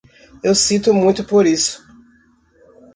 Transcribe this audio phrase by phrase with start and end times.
[0.43, 1.79] Eu sinto muito por isso.